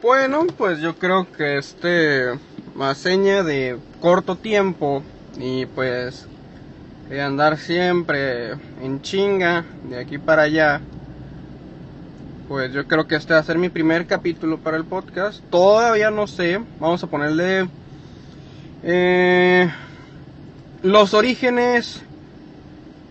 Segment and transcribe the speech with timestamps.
[0.00, 2.38] Bueno, pues yo creo que este
[2.76, 5.02] más seña de corto tiempo
[5.36, 6.28] y pues
[7.08, 10.80] de andar siempre en chinga de aquí para allá.
[12.46, 15.42] Pues yo creo que este va a ser mi primer capítulo para el podcast.
[15.50, 16.60] Todavía no sé.
[16.78, 17.68] Vamos a ponerle
[18.84, 19.68] eh,
[20.84, 22.02] los orígenes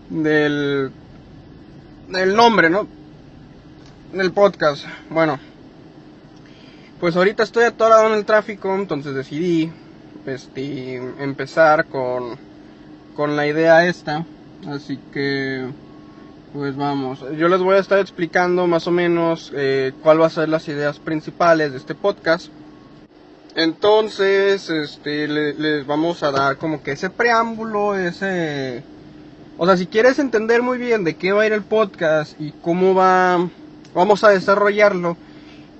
[0.08, 0.90] del
[2.08, 2.88] del nombre, ¿no?
[4.14, 4.86] Del podcast.
[5.10, 5.38] Bueno,
[7.00, 9.70] pues ahorita estoy atorado en el tráfico, entonces decidí
[10.26, 12.36] este, empezar con,
[13.14, 14.24] con la idea esta.
[14.68, 15.68] Así que,
[16.52, 17.24] pues vamos.
[17.36, 20.66] Yo les voy a estar explicando más o menos eh, cuál va a ser las
[20.68, 22.48] ideas principales de este podcast.
[23.54, 28.82] Entonces, este, les vamos a dar como que ese preámbulo, ese...
[29.56, 32.52] O sea, si quieres entender muy bien de qué va a ir el podcast y
[32.52, 33.48] cómo va,
[33.92, 35.16] vamos a desarrollarlo,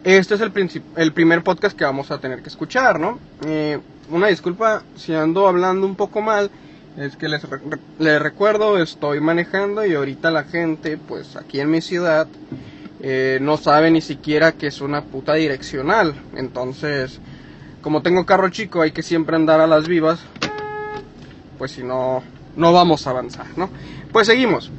[0.05, 0.53] este es el,
[0.97, 3.19] el primer podcast que vamos a tener que escuchar, ¿no?
[3.47, 3.79] Eh,
[4.11, 6.51] una disculpa si ando hablando un poco mal,
[6.97, 7.43] es que les,
[7.99, 12.27] les, recuerdo, estoy manejando y ahorita la gente, pues aquí en mi ciudad,
[13.01, 16.15] eh, no sabe ni siquiera que es una puta direccional.
[16.35, 17.21] Entonces,
[17.83, 20.21] como tengo carro chico, hay que siempre andar a las vivas,
[21.59, 22.23] pues si no,
[22.57, 23.69] no vamos a avanzar, ¿no?
[24.13, 24.71] Pues seguimos.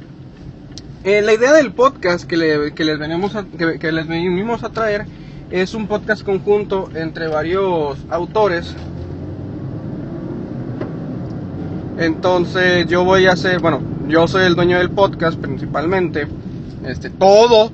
[1.02, 5.06] Eh, la idea del podcast que, les venimos a, que, les venimos a traer
[5.50, 8.74] es un podcast conjunto entre varios autores.
[11.96, 16.28] Entonces yo voy a hacer, bueno, yo soy el dueño del podcast principalmente.
[16.84, 17.72] Este, todo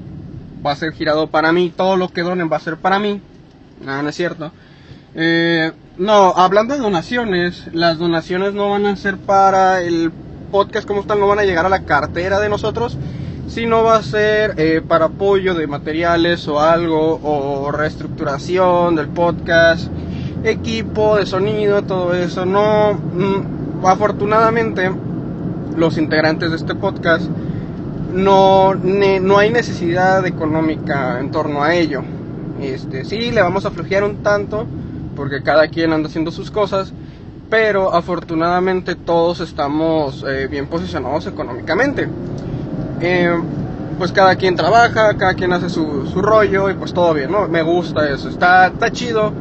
[0.64, 3.20] va a ser girado para mí, todo lo que donen va a ser para mí.
[3.84, 4.52] Nada, no es cierto.
[5.16, 10.12] Eh, no, hablando de donaciones, las donaciones no van a ser para el
[10.56, 12.96] podcast como están, no van a llegar a la cartera de nosotros,
[13.46, 19.08] si no va a ser eh, para apoyo de materiales o algo, o reestructuración del
[19.08, 19.90] podcast,
[20.44, 22.46] equipo de sonido, todo eso.
[22.46, 24.90] No, mm, afortunadamente,
[25.76, 27.26] los integrantes de este podcast
[28.14, 32.02] no, no hay necesidad económica en torno a ello.
[32.62, 34.66] Este, sí, le vamos a flojear un tanto,
[35.14, 36.94] porque cada quien anda haciendo sus cosas,
[37.48, 42.08] pero afortunadamente todos estamos eh, bien posicionados económicamente.
[43.00, 43.30] Eh,
[43.98, 47.48] pues cada quien trabaja, cada quien hace su, su, rollo y pues todo bien, ¿no?
[47.48, 49.32] Me gusta eso, está, está chido.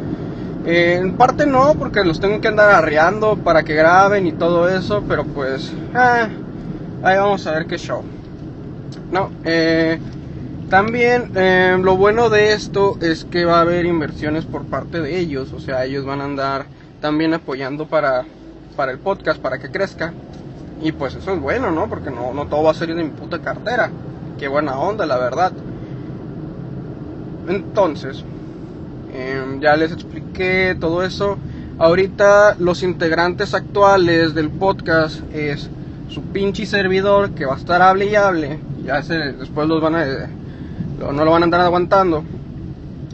[0.65, 4.67] Eh, en parte no, porque los tengo que andar arreando para que graben y todo
[4.69, 6.27] eso, pero pues, eh,
[7.03, 8.01] ahí vamos a ver qué show.
[9.11, 9.29] No,
[10.69, 15.19] también eh, lo bueno de esto es que va a haber inversiones por parte de
[15.19, 16.65] ellos, o sea, ellos van a andar
[17.05, 18.25] también apoyando para,
[18.75, 20.11] para el podcast, para que crezca.
[20.81, 21.87] Y pues eso es bueno, ¿no?
[21.87, 23.91] Porque no, no todo va a ser de mi puta cartera.
[24.39, 25.51] Qué buena onda, la verdad.
[27.47, 28.23] Entonces,
[29.13, 31.37] em, ya les expliqué todo eso.
[31.77, 35.69] Ahorita los integrantes actuales del podcast es
[36.09, 38.59] su pinche servidor que va a estar hable y hable.
[38.83, 40.05] Ya se, después los van a,
[41.13, 42.23] no lo van a andar aguantando.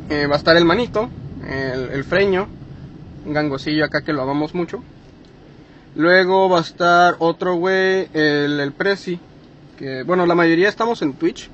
[0.09, 1.09] Eh, va a estar el manito,
[1.45, 2.47] el, el freño,
[3.25, 4.83] gangosillo acá que lo amamos mucho.
[5.95, 9.19] Luego va a estar otro güey, el, el Prezi.
[9.77, 11.49] Que, bueno, la mayoría estamos en Twitch.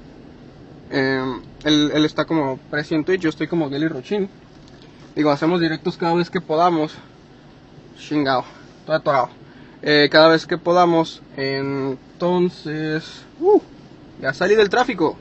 [0.90, 4.30] Em, él, está como Prezi en Twitch, yo estoy como Geli Rochin.
[5.16, 6.94] Digo, hacemos directos cada vez que podamos.
[7.98, 8.46] Chingao,
[8.86, 9.30] todo atorado.
[9.82, 11.22] Eh, cada vez que podamos.
[11.36, 13.24] Entonces.
[13.40, 13.60] Uh,
[14.22, 15.18] ya salí del tráfico.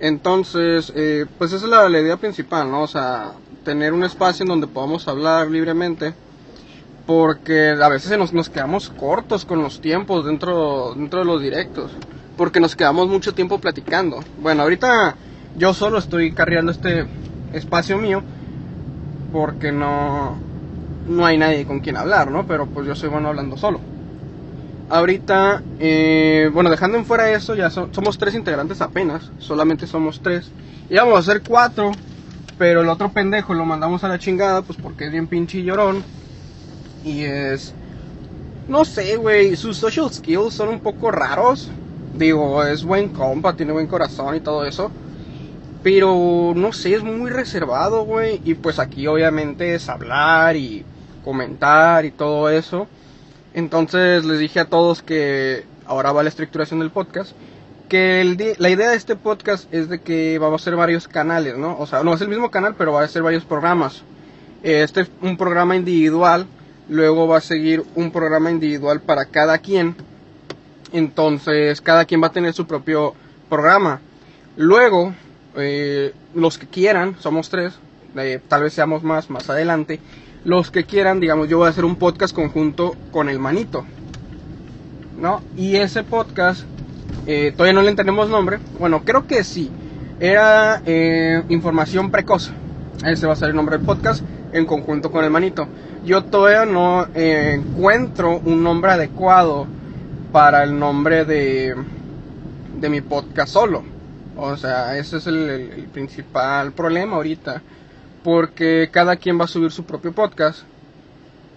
[0.00, 2.82] Entonces, eh, pues esa es la, la idea principal, ¿no?
[2.82, 3.32] O sea,
[3.64, 6.14] tener un espacio en donde podamos hablar libremente
[7.06, 11.90] porque a veces nos, quedamos cortos con los tiempos dentro, dentro de los directos,
[12.36, 14.22] porque nos quedamos mucho tiempo platicando.
[14.40, 15.16] Bueno, ahorita
[15.56, 17.06] yo solo estoy cargando este
[17.52, 18.22] espacio mío,
[19.32, 20.36] porque no,
[21.08, 22.46] no hay nadie con quien hablar, ¿no?
[22.46, 23.80] Pero pues yo soy bueno hablando solo.
[24.88, 30.50] Ahorita, eh, bueno, dejando en fuera eso, ya somos tres integrantes apenas, solamente somos tres.
[30.90, 31.92] Íbamos a ser cuatro,
[32.62, 36.04] pero el otro pendejo lo mandamos a la chingada, pues porque es bien pinche llorón
[37.04, 37.74] y es.
[38.68, 39.56] No sé, güey.
[39.56, 41.72] Sus social skills son un poco raros.
[42.14, 44.92] Digo, es buen compa, tiene buen corazón y todo eso.
[45.82, 48.40] Pero no sé, es muy reservado, güey.
[48.44, 50.84] Y pues aquí obviamente es hablar y
[51.24, 52.86] comentar y todo eso.
[53.54, 57.32] Entonces les dije a todos que ahora va la estructuración del podcast.
[57.92, 61.78] Que la idea de este podcast es de que vamos a hacer varios canales, ¿no?
[61.78, 64.02] O sea, no es el mismo canal, pero va a ser varios programas.
[64.62, 66.46] Este es un programa individual
[66.88, 69.94] Luego va a seguir un programa individual para cada quien.
[70.92, 73.14] Entonces, cada quien va a tener su propio
[73.48, 74.00] programa.
[74.56, 75.14] Luego,
[75.56, 77.74] eh, los que quieran, somos tres,
[78.16, 80.00] eh, tal vez seamos más más adelante.
[80.44, 83.86] Los que quieran, digamos, yo voy a hacer un podcast conjunto con el manito.
[85.18, 85.40] ¿No?
[85.56, 86.64] Y ese podcast,
[87.26, 88.58] eh, todavía no le tenemos nombre.
[88.78, 89.70] Bueno, creo que sí.
[90.20, 92.50] Era eh, información precoz.
[93.04, 94.22] Ese va a ser el nombre del podcast
[94.52, 95.66] en conjunto con el manito.
[96.04, 99.66] Yo todavía no encuentro un nombre adecuado
[100.30, 101.74] para el nombre de,
[102.78, 103.84] de mi podcast solo.
[104.36, 107.62] O sea, ese es el, principal problema ahorita.
[108.24, 110.62] Porque cada quien va a subir su propio podcast.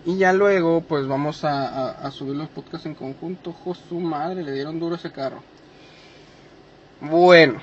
[0.05, 3.55] Y ya luego, pues vamos a, subir los podcasts en conjunto.
[3.89, 5.41] su madre, le dieron duro ese carro.
[7.01, 7.59] Bueno,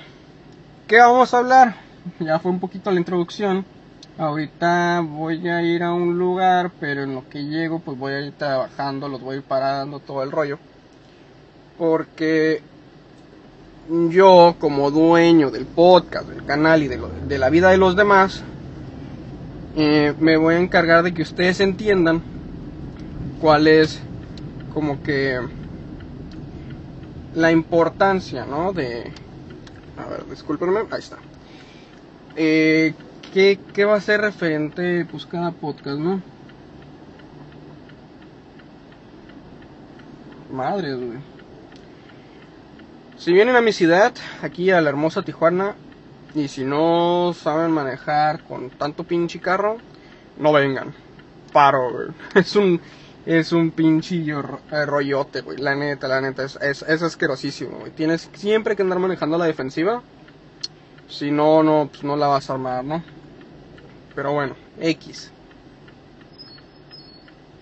[0.87, 1.75] ¿qué vamos a hablar?
[2.19, 3.65] Ya fue un poquito la introducción.
[4.17, 8.21] Ahorita voy a ir a un lugar, pero en lo que llego, pues voy a
[8.21, 10.59] ir trabajando, los voy a ir parando, todo el rollo.
[11.79, 12.61] Porque
[14.09, 18.43] yo como dueño del podcast, del canal y de, la vida de los demás,
[19.75, 22.21] eh, me voy a encargar de que ustedes entiendan
[23.41, 23.99] cuál es
[24.73, 25.39] como que
[27.33, 28.73] la importancia, ¿no?
[28.73, 29.22] De...
[29.97, 31.17] A ver, discúlpenme, ahí está.
[32.35, 32.93] Eh,
[33.33, 36.21] ¿qué, ¿Qué va a ser referente pues cada podcast, no?
[40.51, 41.19] Madre, güey.
[43.17, 45.75] Si vienen a mi ciudad, aquí a la hermosa Tijuana,
[46.35, 49.77] y si no saben manejar con tanto pinche carro,
[50.37, 50.93] no vengan.
[51.51, 52.07] Paro, güey.
[52.35, 52.81] Es un,
[53.25, 55.57] es un pinche eh, rollote, güey.
[55.57, 57.91] La neta, la neta, es, es, es asquerosísimo, güey.
[57.91, 60.01] Tienes siempre que andar manejando la defensiva.
[61.07, 63.03] Si no, no, pues no la vas a armar, ¿no?
[64.15, 65.31] Pero bueno, X.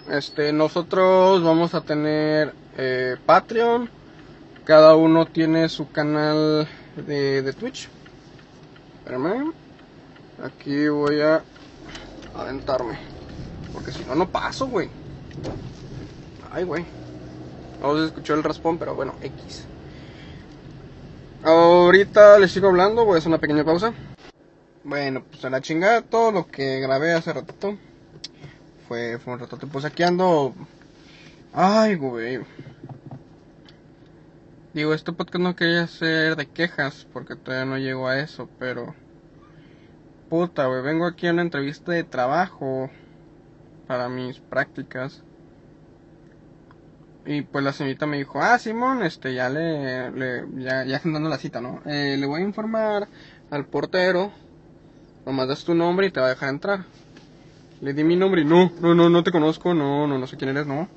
[0.09, 3.89] Este, nosotros vamos a tener eh, Patreon
[4.63, 7.89] cada uno tiene su canal de, de Twitch.
[8.99, 9.51] Espérame.
[10.43, 11.43] Aquí voy a
[12.35, 12.97] aventarme.
[13.73, 14.89] Porque si no, no paso, güey.
[16.51, 16.85] Ay, güey.
[17.81, 19.65] No se escuchó el raspón, pero bueno, X.
[21.43, 23.93] Ahorita les sigo hablando, voy a hacer una pequeña pausa.
[24.83, 27.77] Bueno, pues a la chingada todo lo que grabé hace ratito.
[28.87, 29.57] Fue, fue un rato.
[29.57, 30.53] Pues aquí ando.
[31.53, 32.41] Ay, güey.
[34.73, 38.95] Digo, este podcast no quería ser de quejas porque todavía no llego a eso, pero...
[40.29, 42.89] Puta, güey, vengo aquí a una entrevista de trabajo
[43.91, 45.21] para mis prácticas.
[47.25, 51.27] Y pues la señorita me dijo, ah, Simón, este, ya le, le ya, ya agendando
[51.27, 51.81] la cita, ¿no?
[51.85, 53.09] Eh, le voy a informar
[53.49, 54.31] al portero,
[55.25, 56.85] nomás das tu nombre y te va a dejar entrar.
[57.81, 60.37] Le di mi nombre y no, no, no, no te conozco, no, no, no sé
[60.37, 60.87] quién eres, no.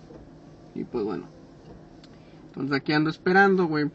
[0.77, 1.27] Y pues bueno.
[2.47, 3.91] Entonces aquí ando esperando, güey.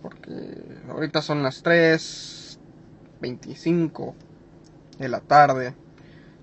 [0.00, 4.14] Porque ahorita son las 3.25
[4.98, 5.74] de la tarde.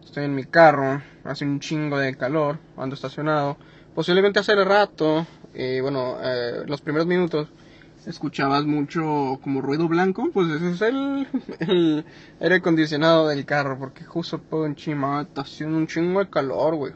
[0.09, 3.57] Estoy en mi carro, hace un chingo de calor, ando estacionado.
[3.93, 7.47] Posiblemente hace rato, eh, bueno, eh, los primeros minutos,
[8.07, 11.27] escuchabas mucho como ruido blanco, pues ese es el,
[11.59, 12.05] el
[12.39, 16.93] aire acondicionado del carro, porque justo por encima está haciendo un chingo de calor, güey.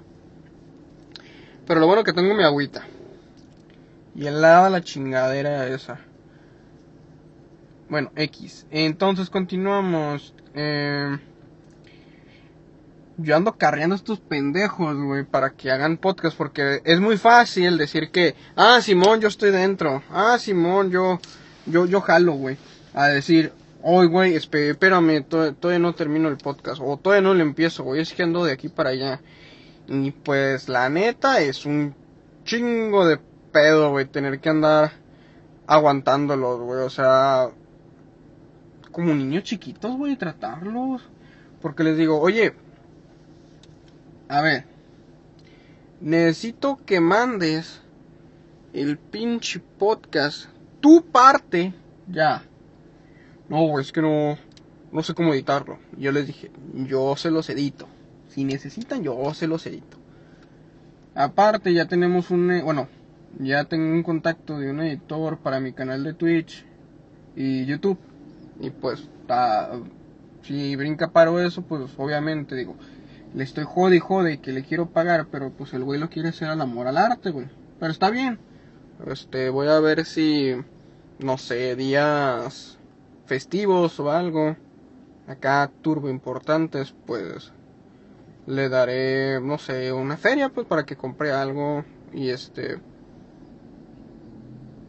[1.67, 2.83] Pero lo bueno que tengo mi agüita.
[4.15, 5.99] Y helada la chingadera esa.
[7.89, 8.65] Bueno, X.
[8.71, 10.33] Entonces continuamos.
[10.55, 11.15] Eh,
[13.17, 16.37] yo ando carreando a estos pendejos, güey, para que hagan podcast.
[16.37, 20.03] Porque es muy fácil decir que, ah, Simón, yo estoy dentro.
[20.09, 21.19] Ah, Simón, yo,
[21.65, 22.57] yo, yo jalo, güey.
[22.93, 26.81] A decir, oye, güey, espérame, todavía no termino el podcast.
[26.83, 28.01] O todavía no lo empiezo, güey.
[28.01, 29.21] Es que ando de aquí para allá.
[29.87, 31.93] Y pues la neta es un
[32.45, 33.19] chingo de
[33.51, 34.91] pedo, güey, tener que andar
[35.67, 37.49] aguantándolos, güey, o sea,
[38.91, 41.01] como niños chiquitos, güey, tratarlos.
[41.61, 42.53] Porque les digo, oye,
[44.27, 44.65] a ver,
[46.01, 47.81] necesito que mandes
[48.73, 50.47] el pinche podcast,
[50.81, 51.73] tu parte,
[52.07, 52.43] ya.
[53.49, 54.37] No, es que no,
[54.91, 55.79] no sé cómo editarlo.
[55.97, 57.87] Yo les dije, yo se los edito.
[58.29, 59.97] Si necesitan, yo se los edito.
[61.15, 62.87] Aparte, ya tenemos un, eh, bueno,
[63.39, 66.65] ya tengo un contacto de un editor para mi canal de Twitch
[67.35, 67.99] y YouTube.
[68.59, 69.07] Y pues,
[70.41, 72.75] si brinca paro eso, pues obviamente digo,
[73.33, 76.29] le estoy jode y jode que le quiero pagar, pero pues el güey lo quiere
[76.29, 77.47] hacer al amor al arte, güey.
[77.79, 78.39] Pero está bien.
[79.07, 80.53] Este, voy a ver si,
[81.19, 82.77] no sé, días
[83.25, 84.55] festivos o algo,
[85.27, 87.51] acá turbo importantes, pues
[88.45, 92.79] le daré, no sé, una feria, pues para que compre algo y este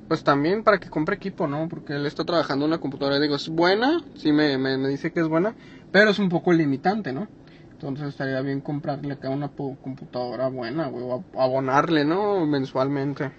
[0.09, 1.69] pues también para que compre equipo, ¿no?
[1.69, 5.21] Porque él está trabajando en una computadora, digo, es buena, sí me, me, dice que
[5.21, 5.55] es buena,
[5.93, 7.27] pero es un poco limitante, ¿no?
[7.75, 12.47] Entonces estaría bien comprarle acá una computadora buena, güey, o abonarle, ¿no?
[12.47, 13.31] Mensualmente.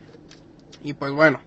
[0.83, 1.39] Y pues bueno,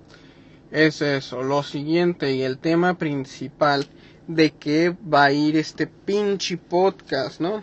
[0.70, 1.42] es eso.
[1.42, 3.86] Lo siguiente y el tema principal
[4.26, 7.62] de qué va a ir este pinche podcast, ¿no?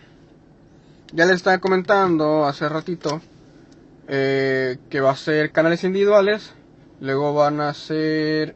[1.14, 3.22] Ya les estaba comentando hace ratito
[4.08, 6.54] eh, que va a ser canales individuales
[7.00, 8.56] luego van a ser,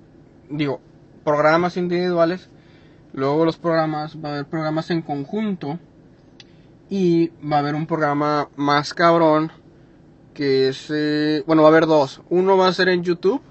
[0.50, 0.82] digo,
[1.24, 2.50] programas individuales,
[3.14, 5.80] luego los programas, va a haber programas en conjunto
[6.90, 9.52] y va a haber un programa más cabrón
[10.34, 13.42] que es, eh, bueno, va a haber dos, uno va a ser en YouTube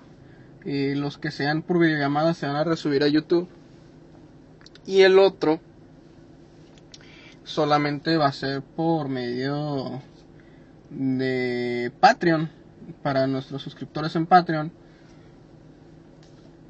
[0.64, 3.48] y los que sean por videollamada se van a resubir a YouTube.
[4.86, 5.60] Y el otro
[7.44, 10.02] solamente va a ser por medio
[10.90, 12.50] de Patreon.
[13.02, 14.72] Para nuestros suscriptores en Patreon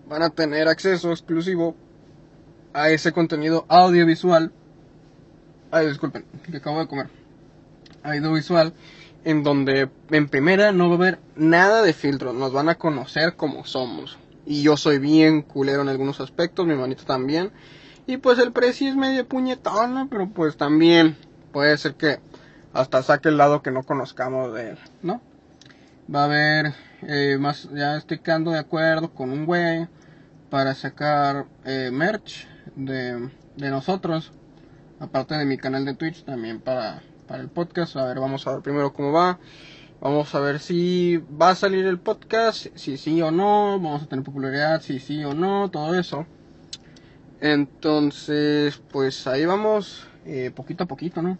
[0.09, 1.77] van a tener acceso exclusivo
[2.73, 4.53] a ese contenido audiovisual.
[5.71, 7.09] Ay, disculpen, que acabo de comer.
[8.03, 8.73] Audiovisual,
[9.25, 13.37] en donde en primera no va a haber nada de filtro, nos van a conocer
[13.37, 14.19] como somos.
[14.47, 17.51] Y yo soy bien culero en algunos aspectos, mi manito también.
[18.07, 21.17] Y pues el precio es medio puñetona, pero pues también
[21.53, 22.21] puede ser que
[22.73, 25.21] hasta saque el lado que no conozcamos de él, ¿no?
[26.13, 29.87] Va a haber eh, más, ya estoy quedando de acuerdo con un güey
[30.49, 34.33] para sacar eh, merch de, de, nosotros,
[35.00, 37.97] aparte de mi canal de Twitch, también para, para el podcast.
[37.97, 39.38] A ver, vamos a ver primero cómo va.
[40.00, 44.07] Vamos a ver si va a salir el podcast, si sí o no, vamos a
[44.07, 46.25] tener popularidad, si sí o no, todo eso.
[47.40, 51.37] Entonces, pues ahí vamos, eh, poquito a poquito, ¿no?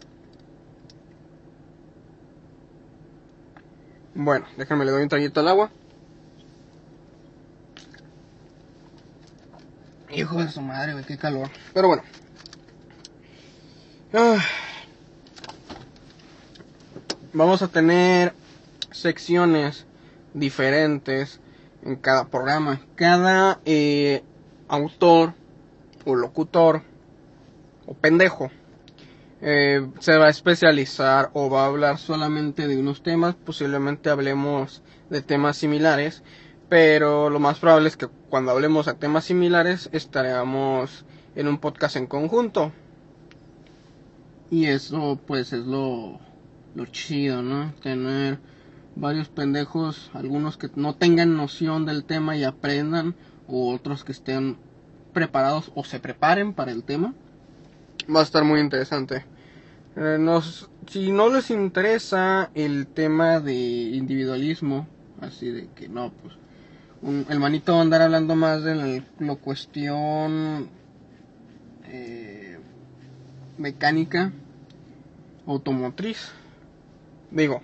[4.13, 5.71] Bueno, déjame le doy un traguito al agua.
[10.11, 11.49] Hijo de su madre, güey, qué calor.
[11.73, 12.03] Pero bueno.
[14.13, 14.43] Ah.
[17.31, 18.33] Vamos a tener
[18.91, 19.85] secciones
[20.33, 21.39] diferentes
[21.83, 22.81] en cada programa.
[22.95, 24.23] Cada eh,
[24.67, 25.33] autor
[26.05, 26.81] o locutor
[27.85, 28.49] o pendejo
[29.41, 33.35] eh, se va a especializar o va a hablar solamente de unos temas.
[33.35, 36.23] Posiblemente hablemos de temas similares
[36.69, 41.03] pero lo más probable es que cuando hablemos a temas similares estaremos
[41.35, 42.71] en un podcast en conjunto.
[44.51, 46.19] Y eso pues es lo,
[46.75, 47.73] lo chido, ¿no?
[47.81, 48.39] Tener
[48.95, 53.15] varios pendejos, algunos que no tengan noción del tema y aprendan,
[53.47, 54.57] o otros que estén
[55.13, 57.13] preparados o se preparen para el tema.
[58.13, 59.25] Va a estar muy interesante.
[59.95, 64.87] Eh, nos, si no les interesa el tema de individualismo,
[65.19, 66.35] así de que no, pues
[67.29, 70.69] el manito va a andar hablando más de la, cuestión
[71.85, 72.38] eh,
[73.59, 74.31] mecánica
[75.45, 76.31] automotriz.
[77.29, 77.61] Digo,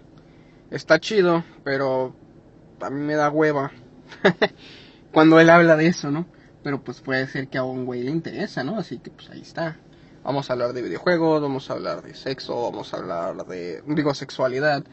[0.70, 2.14] está chido, pero
[2.82, 3.72] a mí me da hueva
[5.12, 6.28] cuando él habla de eso, ¿no?
[6.64, 8.78] Pero pues puede ser que a un güey le interesa, ¿no?
[8.78, 9.78] Así que pues ahí está.
[10.24, 14.14] Vamos a hablar de videojuegos, vamos a hablar de sexo, vamos a hablar de, digo,
[14.16, 14.84] sexualidad,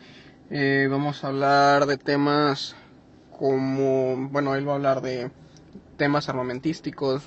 [0.51, 2.77] eh, vamos a hablar de temas
[3.39, 5.31] como, bueno, él va a hablar de
[5.97, 7.23] temas armamentísticos,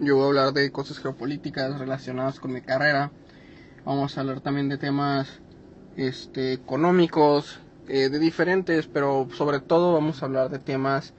[0.00, 3.10] yo voy a hablar de cosas geopolíticas relacionadas con mi carrera,
[3.84, 5.40] vamos a hablar también de temas
[5.96, 11.12] este, económicos, eh, de diferentes, pero sobre todo vamos a hablar de temas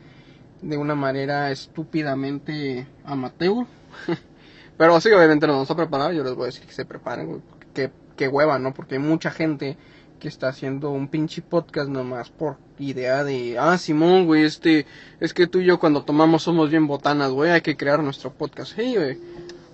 [0.61, 3.65] de una manera estúpidamente amateur.
[4.77, 7.43] pero sí, obviamente nos vamos a preparar, yo les voy a decir que se preparen,
[7.73, 8.73] que, que hueva, ¿no?
[8.73, 9.77] Porque hay mucha gente
[10.21, 14.85] que está haciendo un pinche podcast nomás por idea de, ah, Simón, güey, este,
[15.19, 18.31] es que tú y yo cuando tomamos somos bien botanas, güey, hay que crear nuestro
[18.31, 19.17] podcast, hey, güey.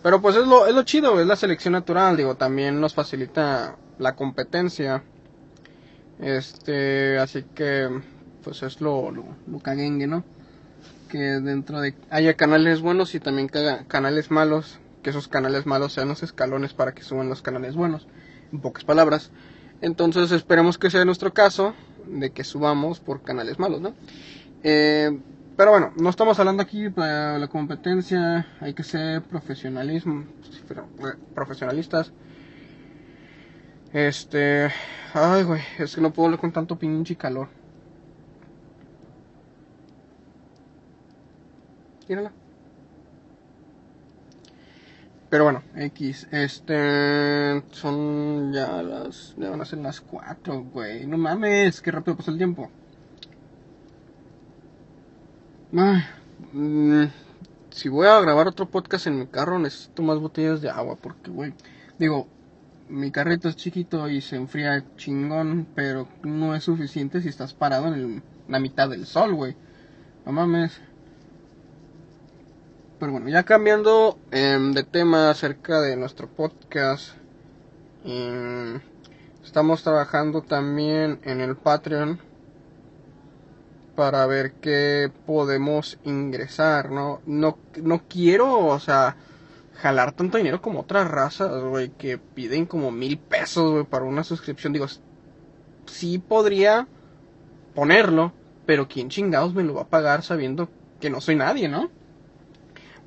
[0.02, 3.76] Pero pues es lo, es lo chido, es la selección natural, digo, también nos facilita
[4.00, 5.04] la competencia.
[6.20, 7.90] Este, así que,
[8.42, 10.24] pues es lo, lo, lo caguengue, ¿no?
[11.10, 13.50] Que dentro de haya canales buenos y también
[13.88, 18.08] canales malos, que esos canales malos sean los escalones para que suban los canales buenos.
[18.54, 19.30] En pocas palabras.
[19.82, 21.74] Entonces esperemos que sea nuestro caso,
[22.08, 23.94] de que subamos por canales malos, ¿no?
[24.64, 25.20] Eh,
[25.56, 30.26] pero bueno, no estamos hablando aquí para la competencia, hay que ser profesionalismo,
[30.70, 32.12] eh, profesionalistas.
[33.94, 34.70] Este,
[35.14, 37.50] ay güey, es que no puedo hablar con tanto pinche calor.
[42.08, 42.32] Mírala.
[45.30, 51.06] Pero bueno, X, este, son ya las, ya van a ser las 4, güey.
[51.06, 52.70] No mames, qué rápido pasa el tiempo.
[55.72, 57.06] Mm,
[57.72, 60.96] si voy a grabar otro podcast en mi carro, necesito más botellas de agua.
[60.96, 61.54] Porque, güey,
[62.00, 62.28] digo,
[62.90, 67.94] mi carrito es chiquito y se enfría chingón, pero no es suficiente si estás parado
[67.94, 69.56] en la mitad del sol, güey.
[70.26, 70.82] No mames.
[73.00, 77.12] Pero bueno, ya cambiando em, de tema acerca de nuestro podcast.
[78.04, 78.80] Em,
[79.44, 82.20] estamos trabajando también en el Patreon
[83.96, 87.22] para ver qué podemos ingresar, ¿no?
[87.28, 89.16] No, no quiero, o sea,
[89.76, 94.24] jalar tanto dinero como otras razas, güey, que piden como mil pesos, güey, para una
[94.24, 94.74] suscripción.
[94.74, 94.88] Digo,
[95.86, 96.88] sí podría
[97.76, 98.34] ponerlo,
[98.66, 100.68] pero ¿quién chingados me lo va a pagar sabiendo
[101.00, 101.92] que no soy nadie, no?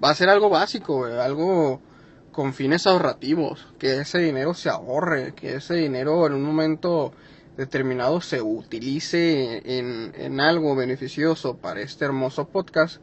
[0.02, 1.80] Va a ser algo básico, güey, algo
[2.33, 7.12] con fines ahorrativos, que ese dinero se ahorre, que ese dinero en un momento
[7.57, 13.02] determinado se utilice en, en algo beneficioso para este hermoso podcast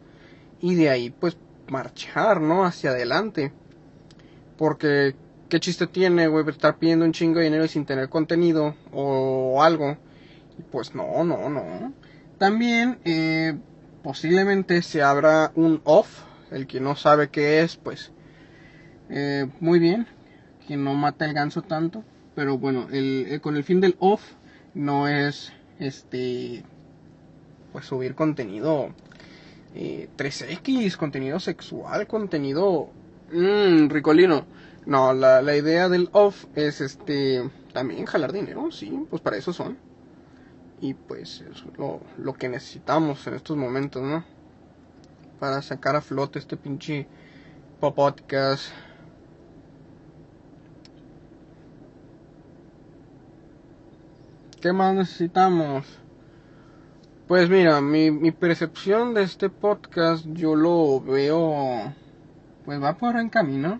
[0.61, 1.37] y de ahí pues
[1.69, 2.65] marchar, ¿no?
[2.65, 3.51] Hacia adelante.
[4.57, 5.15] Porque,
[5.49, 9.97] ¿qué chiste tiene, güey, estar pidiendo un chingo de dinero sin tener contenido o algo?
[10.57, 11.93] Y pues no, no, no.
[12.37, 13.55] También, eh,
[14.03, 16.23] posiblemente se abra un off.
[16.51, 18.11] El que no sabe qué es, pues,
[19.09, 20.07] eh, muy bien.
[20.67, 22.03] Que no mata el ganso tanto.
[22.35, 24.21] Pero bueno, el, con el fin del off
[24.73, 26.63] no es, este,
[27.71, 28.93] pues subir contenido
[29.75, 32.89] 3X, eh, contenido sexual, contenido
[33.31, 34.45] mmm, ricolino.
[34.85, 39.51] No, la, la, idea del off es este también jalar dinero, sí, pues para eso
[39.51, 39.77] son.
[40.79, 44.23] Y pues es lo, lo que necesitamos en estos momentos, ¿no?
[45.39, 47.07] Para sacar a flote este pinche
[47.79, 48.71] podcast.
[54.61, 55.85] ¿Qué más necesitamos?
[57.27, 61.93] Pues mira, mi, mi percepción de este podcast yo lo veo,
[62.65, 63.79] pues va por buen camino.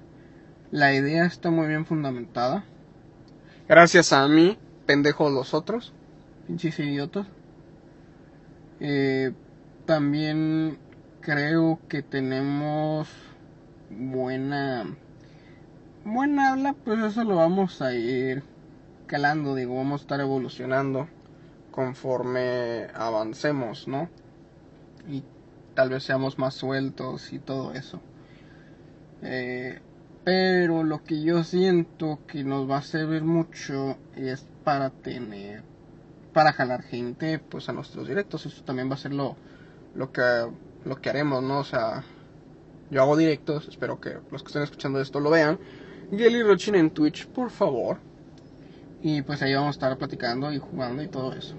[0.70, 2.66] La idea está muy bien fundamentada.
[3.68, 5.94] Gracias a mí, pendejos los otros,
[6.46, 7.26] pinches idiotas.
[8.80, 9.32] Eh,
[9.86, 10.78] también
[11.22, 13.10] creo que tenemos
[13.90, 14.86] buena
[16.04, 18.44] buena habla, pues eso lo vamos a ir
[19.08, 21.08] calando, digo, vamos a estar evolucionando
[21.72, 24.10] conforme avancemos, ¿no?
[25.08, 25.24] Y
[25.74, 28.02] tal vez seamos más sueltos y todo eso.
[29.22, 29.80] Eh,
[30.24, 35.64] pero lo que yo siento que nos va a servir mucho es para tener,
[36.34, 38.46] para jalar gente pues a nuestros directos.
[38.46, 39.36] Eso también va a ser lo,
[39.96, 40.22] lo, que,
[40.88, 41.60] lo que haremos, ¿no?
[41.60, 42.04] O sea,
[42.90, 45.60] yo hago directos, espero que los que estén escuchando esto lo vean.
[46.12, 47.98] Gelly Rochin en Twitch, por favor.
[49.02, 51.56] Y pues ahí vamos a estar platicando y jugando y todo eso.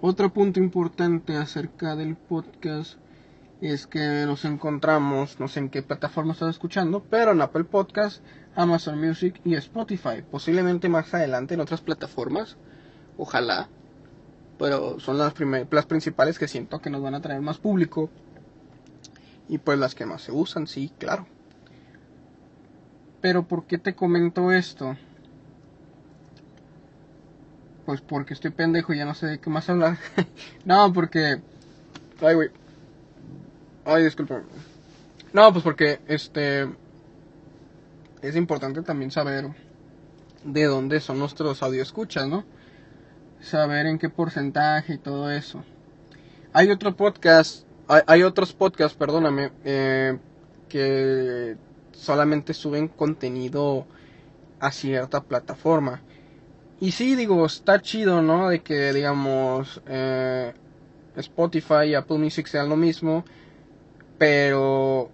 [0.00, 2.98] Otro punto importante acerca del podcast
[3.60, 8.22] es que nos encontramos, no sé en qué plataforma estás escuchando, pero en Apple Podcast,
[8.54, 10.22] Amazon Music y Spotify.
[10.30, 12.58] Posiblemente más adelante en otras plataformas,
[13.16, 13.68] ojalá.
[14.58, 15.34] Pero son las,
[15.70, 18.10] las principales que siento que nos van a traer más público.
[19.48, 21.26] Y pues las que más se usan, sí, claro.
[23.20, 24.96] Pero ¿por qué te comento esto?
[27.84, 29.98] Pues porque estoy pendejo y ya no sé de qué más hablar.
[30.64, 31.40] no, porque...
[32.20, 32.50] Ay, güey.
[33.84, 34.42] Ay, disculpa.
[35.32, 36.68] No, pues porque, este...
[38.22, 39.50] Es importante también saber
[40.42, 42.44] de dónde son nuestros escuchas, ¿no?
[43.40, 45.62] Saber en qué porcentaje y todo eso.
[46.52, 50.18] Hay otro podcast, hay, hay otros podcasts, perdóname, eh,
[50.68, 51.56] que
[51.92, 53.86] solamente suben contenido
[54.60, 56.02] a cierta plataforma.
[56.80, 58.50] Y sí, digo, está chido, ¿no?
[58.50, 60.52] De que, digamos, eh,
[61.16, 63.24] Spotify y Apple Music sean lo mismo,
[64.18, 65.10] pero...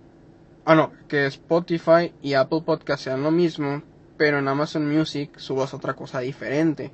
[0.65, 3.83] Ah, no, que Spotify y Apple Podcast sean lo mismo,
[4.17, 6.93] pero en Amazon Music subas otra cosa diferente.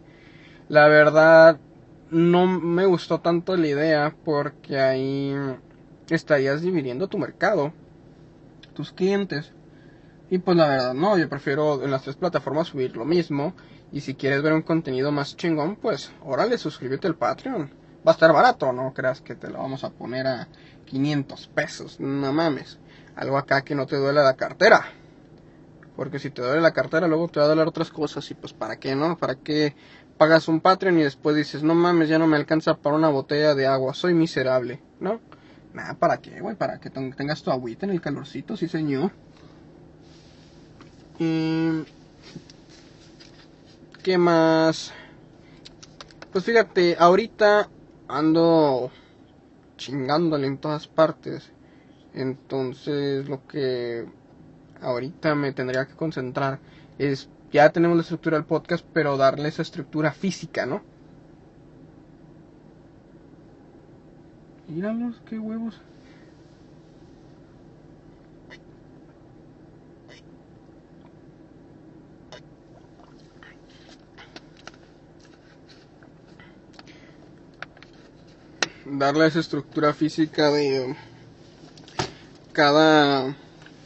[0.69, 1.59] La verdad,
[2.11, 5.35] no me gustó tanto la idea porque ahí
[6.11, 7.73] estarías dividiendo tu mercado,
[8.75, 9.53] tus clientes.
[10.29, 13.55] Y pues la verdad, no, yo prefiero en las tres plataformas subir lo mismo.
[13.93, 17.71] Y si quieres ver un contenido más chingón, pues órale, suscríbete al Patreon.
[18.07, 20.49] Va a estar barato, no creas que te lo vamos a poner a
[20.85, 21.99] 500 pesos.
[21.99, 22.79] No mames.
[23.17, 24.85] Algo acá que no te duele la cartera.
[25.97, 28.31] Porque si te duele la cartera, luego te va a doler otras cosas.
[28.31, 29.17] Y pues, ¿para qué, no?
[29.17, 29.75] ¿Para qué
[30.19, 33.55] pagas un Patreon y después dices, no mames, ya no me alcanza para una botella
[33.55, 33.95] de agua?
[33.95, 35.21] Soy miserable, ¿no?
[35.73, 36.57] Nada, ¿para qué, güey?
[36.57, 39.13] Para que tengas tu agüita en el calorcito, sí, señor.
[41.19, 41.85] Y...
[44.03, 44.93] ¿Qué más?
[46.33, 47.69] Pues fíjate, ahorita
[48.09, 48.91] ando
[49.77, 51.53] chingándole en todas partes.
[52.15, 54.07] Entonces lo que
[54.81, 56.59] ahorita me tendría que concentrar
[56.99, 60.83] es, ya tenemos la estructura del podcast, pero darle esa estructura física, ¿no?
[64.69, 65.81] Míralos, qué huevos.
[78.91, 80.97] darle esa estructura física de
[82.53, 83.37] cada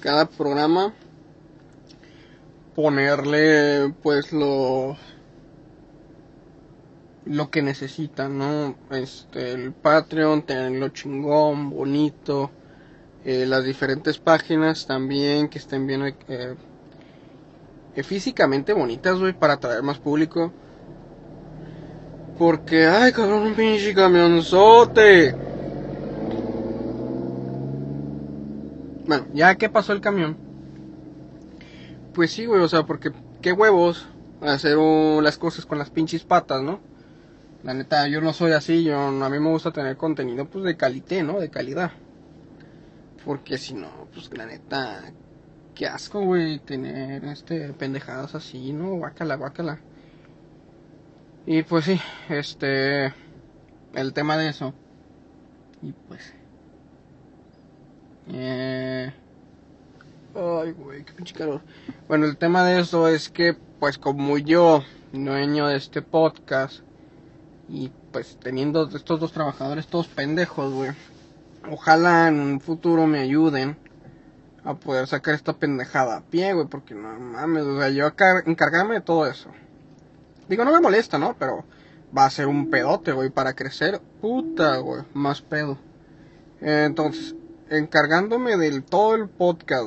[0.01, 0.95] cada programa
[2.75, 4.97] ponerle pues lo
[7.25, 8.75] lo que necesitan, ¿no?
[8.91, 12.51] Este, el Patreon, tenerlo chingón, bonito,
[13.25, 16.57] eh, las diferentes páginas también que estén bien eh,
[17.95, 20.53] eh, físicamente bonitas, güey, para atraer más público.
[22.39, 25.33] Porque, ay, cabrón, un pinche camionzote.
[29.07, 30.42] Bueno, ya que pasó el camión.
[32.15, 34.07] Pues sí, güey, o sea, porque qué huevos
[34.43, 36.81] hacer las cosas con las pinches patas, ¿no?
[37.63, 40.77] La neta, yo no soy así, yo a mí me gusta tener contenido pues de
[40.77, 41.39] calidad, ¿no?
[41.39, 41.93] De calidad.
[43.25, 45.13] Porque si no, pues la neta,
[45.75, 48.97] qué asco, güey, tener este pendejadas así, ¿no?
[48.97, 49.79] Guácala, guácala.
[51.47, 53.15] Y pues sí, este
[53.95, 54.75] el tema de eso.
[55.83, 56.35] Y pues
[58.33, 59.13] eh,
[60.35, 61.61] ay, güey, qué pinche calor.
[62.09, 66.81] Bueno, el tema de eso es que, pues, como yo, dueño de este podcast,
[67.69, 70.91] y pues teniendo estos dos trabajadores todos pendejos, güey,
[71.71, 73.77] ojalá en un futuro me ayuden
[74.65, 78.07] a poder sacar esta pendejada a pie, güey, porque no mames, o sea, yo
[78.47, 79.49] encargarme de todo eso.
[80.49, 81.35] Digo, no me molesta, ¿no?
[81.39, 81.65] Pero
[82.17, 85.79] va a ser un pedote, güey, para crecer, puta, güey, más pedo.
[86.61, 87.35] Entonces,
[87.71, 89.87] encargándome del todo el podcast,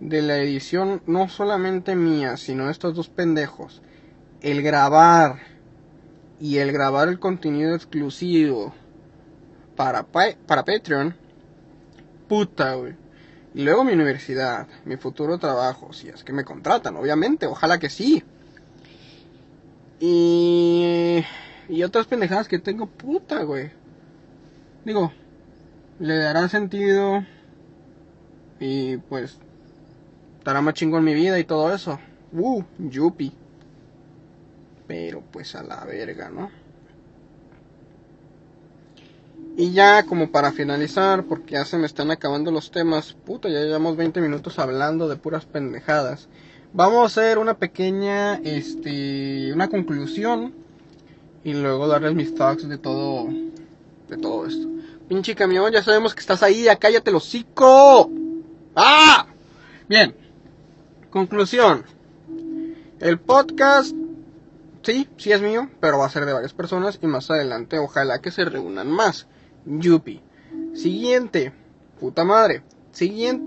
[0.00, 3.82] de la edición no solamente mía, sino estos dos pendejos,
[4.42, 5.40] el grabar
[6.40, 8.74] y el grabar el contenido exclusivo
[9.74, 11.14] para, para Patreon,
[12.28, 12.94] puta, güey.
[13.54, 17.88] Y luego mi universidad, mi futuro trabajo, si es que me contratan, obviamente, ojalá que
[17.88, 18.22] sí.
[19.98, 21.24] Y,
[21.68, 23.70] y otras pendejadas que tengo, puta, güey.
[24.84, 25.10] Digo,
[25.98, 27.24] le dará sentido
[28.60, 29.38] y pues
[30.46, 31.98] estará más chingo en mi vida y todo eso.
[32.32, 33.32] Uh, yupi.
[34.86, 36.52] Pero pues a la verga, ¿no?
[39.56, 43.58] Y ya como para finalizar, porque ya se me están acabando los temas, puta, ya
[43.58, 46.28] llevamos 20 minutos hablando de puras pendejadas.
[46.72, 50.54] Vamos a hacer una pequeña, este, una conclusión
[51.42, 53.26] y luego darles mis thoughts de todo,
[54.08, 54.68] de todo esto.
[55.08, 58.12] Pinche camión, ya sabemos que estás ahí, ya cállate el hocico.
[58.76, 59.26] ¡Ah!
[59.88, 60.25] Bien.
[61.16, 61.82] Conclusión.
[63.00, 63.96] El podcast,
[64.82, 68.20] sí, sí es mío, pero va a ser de varias personas y más adelante ojalá
[68.20, 69.26] que se reúnan más.
[69.64, 70.20] Yupi.
[70.74, 71.54] Siguiente.
[71.98, 72.64] Puta madre.
[72.92, 73.46] Siguiente.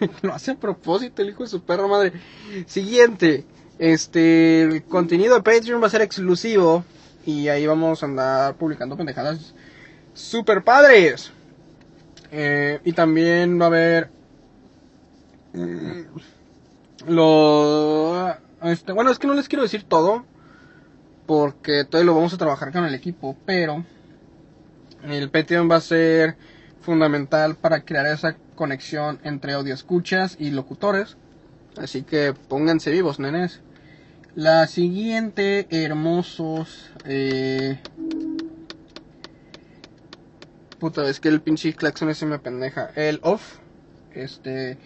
[0.22, 2.14] Lo hace a propósito el hijo de su perra madre.
[2.64, 3.44] Siguiente.
[3.78, 6.84] Este, contenido de Patreon va a ser exclusivo
[7.26, 9.52] y ahí vamos a andar publicando pendejadas
[10.14, 11.32] super padres.
[12.32, 14.17] Eh, y también va a haber
[15.52, 20.24] mm, lo este, bueno es que no les quiero decir todo
[21.26, 23.84] porque todavía lo vamos a trabajar con el equipo pero
[25.04, 26.36] el Patreon va a ser
[26.80, 31.16] fundamental para crear esa conexión entre audio escuchas y locutores
[31.76, 33.60] así que pónganse vivos nenes
[34.34, 37.78] la siguiente hermosos eh,
[40.78, 42.90] Puta, es que el pinche claxon ese me pendeja.
[42.94, 43.56] El off,
[44.14, 44.78] este,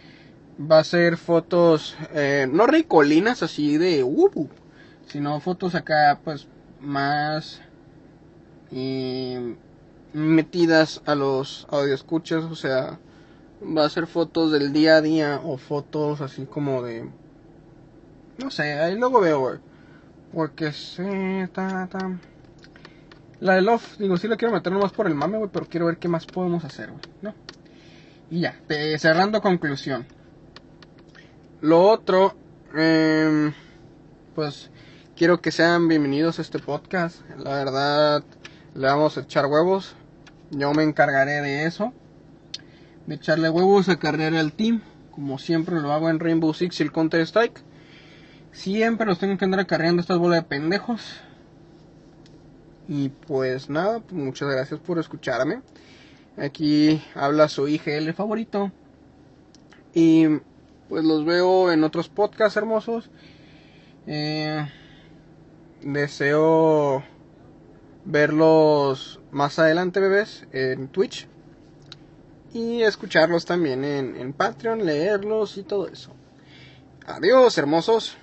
[0.70, 4.48] va a ser fotos, eh, no ricolinas así de uh,
[5.07, 6.46] sino fotos acá, pues,
[6.81, 7.61] más
[10.14, 12.98] metidas a los escuchas o sea,
[13.62, 17.09] va a ser fotos del día a día o fotos así como de,
[18.38, 19.61] no sé, ahí luego veo.
[20.33, 21.48] Porque se.
[23.40, 25.87] La de Love, digo, sí la quiero meter nomás por el mame, güey, pero quiero
[25.87, 27.35] ver qué más podemos hacer, güey, ¿no?
[28.31, 28.57] Y ya,
[28.98, 30.07] cerrando conclusión.
[31.62, 32.35] Lo otro,
[32.75, 33.53] eh,
[34.35, 34.72] pues
[35.14, 37.20] quiero que sean bienvenidos a este podcast.
[37.38, 38.25] La verdad,
[38.75, 39.94] le vamos a echar huevos.
[40.51, 41.92] Yo me encargaré de eso.
[43.07, 44.81] De echarle huevos a cargar al team.
[45.12, 47.62] Como siempre lo hago en Rainbow Six y el Counter Strike.
[48.51, 51.20] Siempre los tengo que andar acarreando estas bolas de pendejos.
[52.88, 55.62] Y pues nada, pues muchas gracias por escucharme.
[56.37, 58.72] Aquí habla su IGL favorito.
[59.94, 60.27] Y
[60.92, 63.09] pues los veo en otros podcasts hermosos.
[64.07, 64.68] Eh,
[65.81, 67.02] deseo
[68.05, 71.28] verlos más adelante, bebés, en Twitch.
[72.52, 76.12] Y escucharlos también en, en Patreon, leerlos y todo eso.
[77.07, 78.18] Adiós, hermosos.